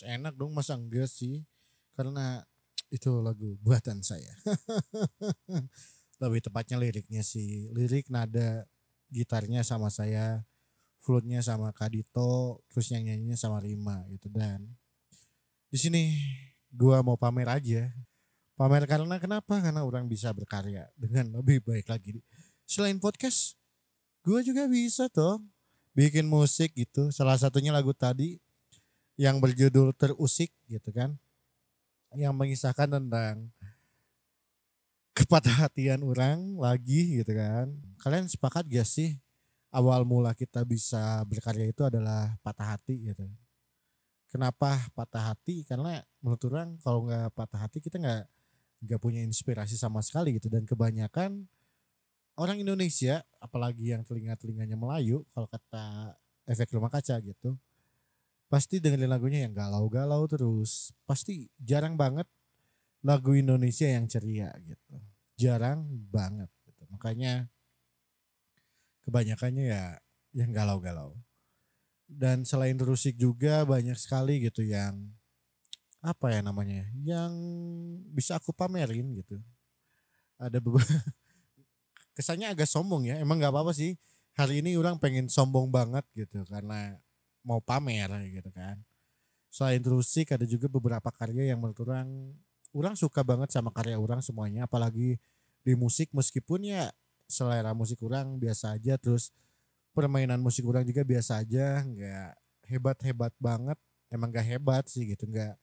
[0.00, 1.44] harus enak dong masa enggak sih?
[1.92, 2.40] Karena
[2.88, 4.32] itu lagu buatan saya.
[6.24, 7.68] Lebih tepatnya liriknya sih.
[7.76, 8.64] Lirik nada
[9.12, 10.40] gitarnya sama saya
[11.04, 14.32] flute-nya sama Kadito terus yang nyanyinya sama Rima gitu.
[14.32, 14.72] Dan
[15.68, 16.16] di sini
[16.72, 17.92] gua mau pamer aja.
[18.56, 19.60] Pamer karena kenapa?
[19.60, 22.24] Karena orang bisa berkarya dengan lebih baik lagi.
[22.64, 23.52] Selain podcast
[24.24, 25.44] gua juga bisa toh
[25.92, 27.12] bikin musik gitu.
[27.12, 28.40] Salah satunya lagu tadi
[29.20, 31.12] yang berjudul terusik gitu kan
[32.16, 33.52] yang mengisahkan tentang
[35.12, 37.68] kepatah hatian orang lagi gitu kan.
[38.00, 39.20] Kalian sepakat gak sih
[39.68, 43.28] awal mula kita bisa berkarya itu adalah patah hati gitu?
[44.32, 45.68] Kenapa patah hati?
[45.68, 48.24] Karena menurut orang kalau nggak patah hati kita nggak
[48.88, 50.48] nggak punya inspirasi sama sekali gitu.
[50.48, 51.44] Dan kebanyakan
[52.40, 56.16] orang Indonesia apalagi yang telinga telinganya Melayu kalau kata
[56.48, 57.58] efek rumah kaca gitu
[58.50, 60.90] pasti dengerin lagunya yang galau-galau terus.
[61.06, 62.26] Pasti jarang banget
[63.06, 64.98] lagu Indonesia yang ceria gitu.
[65.38, 66.82] Jarang banget gitu.
[66.90, 67.46] Makanya
[69.06, 69.84] kebanyakannya ya
[70.34, 71.14] yang galau-galau.
[72.10, 74.98] Dan selain Rusik juga banyak sekali gitu yang
[76.00, 77.30] apa ya namanya yang
[78.10, 79.38] bisa aku pamerin gitu.
[80.42, 80.90] Ada beberapa
[82.18, 83.94] kesannya agak sombong ya emang nggak apa-apa sih.
[84.34, 86.98] Hari ini orang pengen sombong banget gitu karena
[87.44, 88.76] mau pamer gitu kan.
[89.50, 92.06] Selain Rusik ada juga beberapa karya yang menurut orang
[92.70, 94.68] orang suka banget sama karya orang semuanya.
[94.68, 95.18] Apalagi
[95.66, 96.88] di musik meskipun ya
[97.26, 99.34] selera musik orang biasa aja terus
[99.90, 101.82] permainan musik orang juga biasa aja.
[101.82, 102.30] Nggak
[102.70, 103.78] hebat-hebat banget.
[104.10, 105.26] Emang gak hebat sih gitu.
[105.26, 105.54] Nggak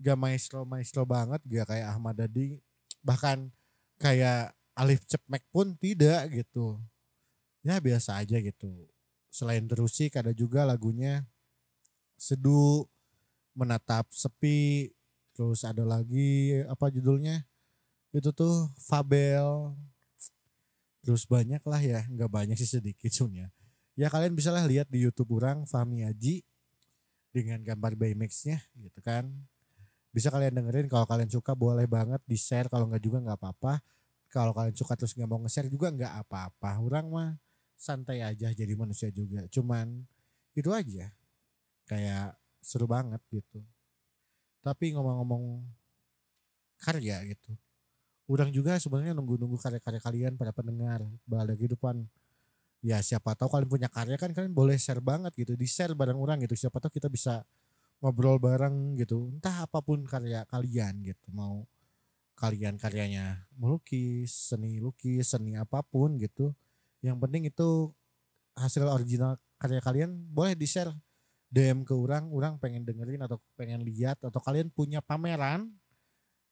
[0.00, 2.62] gak maestro maestro banget gak kayak Ahmad Dhani.
[3.02, 3.50] Bahkan
[3.98, 6.78] kayak Alif Cepmek pun tidak gitu.
[7.60, 8.90] Ya biasa aja gitu
[9.30, 11.24] selain terusik ada juga lagunya
[12.20, 12.84] Seduh,
[13.56, 14.92] Menatap Sepi,
[15.32, 17.48] terus ada lagi apa judulnya?
[18.12, 19.72] Itu tuh Fabel.
[21.00, 23.48] Terus banyak lah ya, nggak banyak sih sedikit sebenarnya.
[23.96, 26.44] Ya kalian bisa lah lihat di YouTube orang Fahmi Aji
[27.32, 29.32] dengan gambar Baymax-nya gitu kan.
[30.12, 33.80] Bisa kalian dengerin kalau kalian suka boleh banget di share kalau nggak juga nggak apa-apa.
[34.28, 36.84] Kalau kalian suka terus nggak mau nge-share juga nggak apa-apa.
[36.84, 37.32] Orang mah
[37.80, 39.48] santai aja jadi manusia juga.
[39.48, 40.04] Cuman
[40.52, 41.08] itu aja.
[41.88, 43.64] Kayak seru banget gitu.
[44.60, 45.64] Tapi ngomong-ngomong
[46.76, 47.56] karya gitu.
[48.28, 52.04] Udang juga sebenarnya nunggu-nunggu karya-karya kalian pada pendengar balada kehidupan.
[52.84, 55.56] Ya siapa tahu kalian punya karya kan kalian boleh share banget gitu.
[55.56, 56.54] Di share bareng orang gitu.
[56.54, 57.42] Siapa tahu kita bisa
[58.04, 59.32] ngobrol bareng gitu.
[59.32, 61.26] Entah apa pun karya kalian gitu.
[61.32, 61.64] Mau
[62.36, 66.52] kalian karyanya melukis, seni lukis, seni apa pun gitu
[67.00, 67.92] yang penting itu
[68.56, 70.92] hasil original karya kalian boleh di share
[71.50, 75.66] DM ke orang, orang pengen dengerin atau pengen lihat atau kalian punya pameran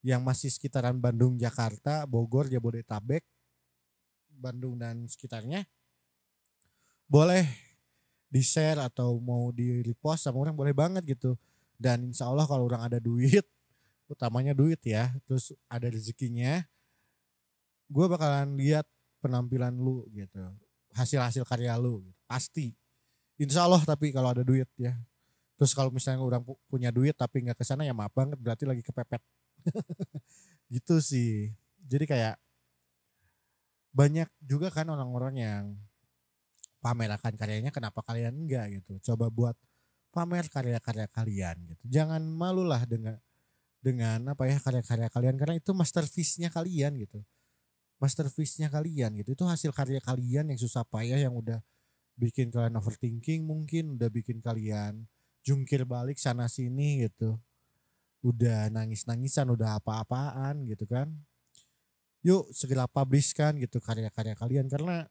[0.03, 3.23] yang masih sekitaran Bandung, Jakarta, Bogor, Jabodetabek,
[4.35, 5.67] Bandung dan sekitarnya
[7.07, 7.47] boleh
[8.29, 11.39] di share atau mau di repost sama orang boleh banget gitu.
[11.79, 13.47] Dan insya Allah kalau orang ada duit
[14.09, 16.65] utamanya duit ya terus ada rezekinya
[17.93, 20.39] gue bakalan lihat penampilan lu gitu.
[20.95, 22.19] Hasil-hasil karya lu gitu.
[22.27, 22.75] pasti.
[23.39, 24.95] Insya Allah tapi kalau ada duit ya.
[25.59, 28.83] Terus kalau misalnya orang punya duit tapi nggak ke sana ya maaf banget berarti lagi
[28.83, 29.23] kepepet.
[30.75, 31.55] Gitu sih.
[31.89, 32.37] Jadi kayak
[33.89, 35.65] banyak juga kan orang-orang yang
[36.79, 39.01] pamer akan karyanya kenapa kalian enggak gitu?
[39.11, 39.57] Coba buat
[40.13, 41.85] pamer karya-karya kalian gitu.
[41.89, 43.17] Jangan malulah dengan
[43.81, 45.35] dengan apa ya karya-karya kalian.
[45.41, 47.25] Karena itu masterpiece-nya kalian gitu
[47.99, 49.35] masterpiece-nya kalian gitu.
[49.35, 51.59] Itu hasil karya kalian yang susah payah yang udah
[52.19, 55.07] bikin kalian overthinking mungkin udah bikin kalian
[55.47, 57.39] jungkir balik sana sini gitu.
[58.23, 61.11] Udah nangis-nangisan, udah apa-apaan gitu kan.
[62.27, 65.07] Yuk segera publishkan gitu karya-karya kalian karena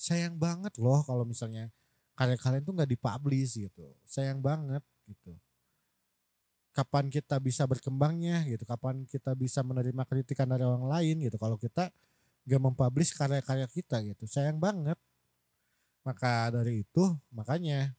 [0.00, 1.68] sayang banget loh kalau misalnya
[2.16, 3.92] karya kalian tuh nggak dipublish gitu.
[4.08, 5.36] Sayang banget gitu.
[6.72, 11.36] Kapan kita bisa berkembangnya gitu, kapan kita bisa menerima kritikan dari orang lain gitu.
[11.36, 11.92] Kalau kita
[12.50, 14.26] gak mempublish karya-karya kita gitu.
[14.26, 14.98] Sayang banget.
[16.02, 17.94] Maka dari itu makanya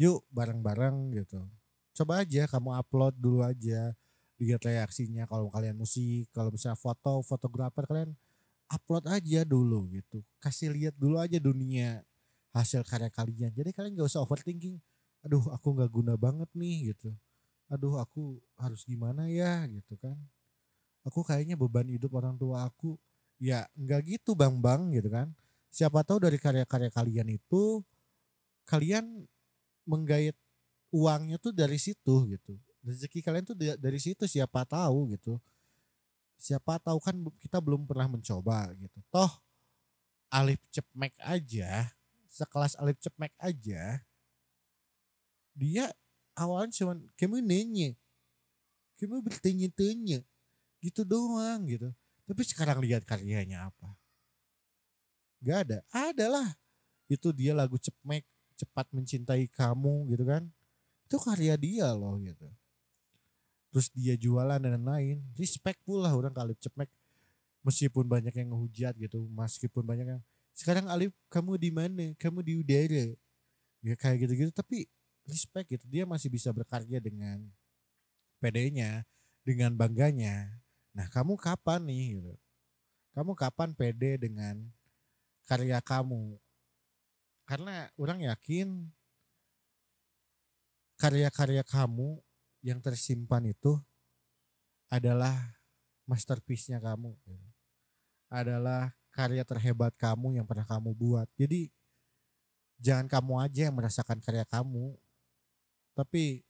[0.00, 1.44] yuk bareng-bareng gitu.
[1.92, 3.92] Coba aja kamu upload dulu aja
[4.40, 8.10] lihat reaksinya kalau kalian musik kalau misalnya foto fotografer kalian
[8.72, 10.24] upload aja dulu gitu.
[10.40, 12.00] Kasih lihat dulu aja dunia
[12.56, 13.52] hasil karya kalian.
[13.52, 14.80] Jadi kalian gak usah overthinking
[15.22, 17.12] aduh aku nggak guna banget nih gitu.
[17.68, 20.16] Aduh aku harus gimana ya gitu kan
[21.12, 22.96] aku kayaknya beban hidup orang tua aku.
[23.36, 25.28] Ya nggak gitu bang bang gitu kan.
[25.68, 27.84] Siapa tahu dari karya-karya kalian itu
[28.64, 29.28] kalian
[29.84, 30.32] menggait
[30.88, 32.56] uangnya tuh dari situ gitu.
[32.80, 35.36] Rezeki kalian tuh dari situ siapa tahu gitu.
[36.40, 38.96] Siapa tahu kan kita belum pernah mencoba gitu.
[39.12, 39.32] Toh
[40.32, 41.92] Alif Cepmek aja
[42.32, 44.00] sekelas Alif Cepmek aja
[45.52, 45.92] dia
[46.32, 47.92] awalnya cuman kamu nanya
[48.96, 50.24] kamu bertanya-tanya
[50.82, 51.88] gitu doang gitu.
[52.26, 53.94] Tapi sekarang lihat karyanya apa?
[55.42, 55.78] Gak ada.
[55.90, 56.48] Ada lah
[57.06, 58.26] itu dia lagu Cepmek
[58.58, 60.42] cepat mencintai kamu gitu kan.
[61.06, 62.46] Itu karya dia loh gitu.
[63.72, 65.24] Terus dia jualan dan lain-lain.
[65.38, 66.92] Respect pula orang kali cepmek
[67.64, 70.20] meskipun banyak yang ngehujat gitu meskipun banyak yang
[70.52, 72.06] sekarang Alif kamu di mana?
[72.20, 73.16] Kamu di udara.
[73.80, 74.52] Ya kayak gitu-gitu.
[74.52, 74.86] Tapi
[75.24, 75.84] respect gitu.
[75.88, 77.48] Dia masih bisa berkarya dengan
[78.44, 79.08] PD-nya
[79.42, 80.61] dengan bangganya
[80.92, 82.34] nah kamu kapan nih gitu
[83.12, 84.60] kamu kapan pede dengan
[85.48, 86.36] karya kamu
[87.48, 88.88] karena orang yakin
[91.02, 92.22] karya-karya kamu
[92.62, 93.74] yang tersimpan itu
[94.86, 95.34] adalah
[96.06, 97.18] masterpiece-nya kamu.
[98.30, 101.26] Adalah karya terhebat kamu yang pernah kamu buat.
[101.34, 101.68] Jadi
[102.78, 104.94] jangan kamu aja yang merasakan karya kamu.
[105.92, 106.46] Tapi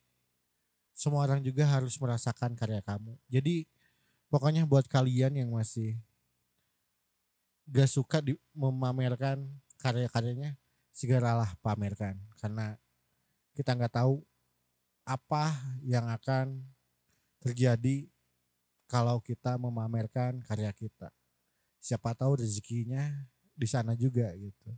[0.92, 3.16] semua orang juga harus merasakan karya kamu.
[3.32, 3.64] Jadi
[4.32, 6.00] pokoknya buat kalian yang masih
[7.68, 9.44] gak suka di, memamerkan
[9.76, 10.56] karya-karyanya,
[10.88, 12.16] segeralah pamerkan.
[12.40, 12.80] Karena
[13.52, 14.24] kita nggak tahu
[15.04, 15.52] apa
[15.84, 16.64] yang akan
[17.44, 18.08] terjadi
[18.88, 21.12] kalau kita memamerkan karya kita.
[21.82, 23.10] Siapa tahu rezekinya
[23.52, 24.70] di sana juga gitu.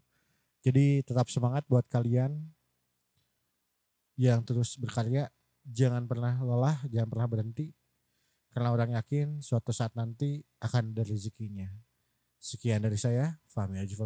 [0.64, 2.32] Jadi tetap semangat buat kalian
[4.16, 5.28] yang terus berkarya.
[5.64, 7.83] Jangan pernah lelah, jangan pernah berhenti.
[8.54, 11.66] Karena orang yakin suatu saat nanti akan ada rezekinya.
[12.38, 13.98] Sekian dari saya, Fahmi Aji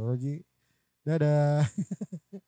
[1.04, 1.68] Dadah.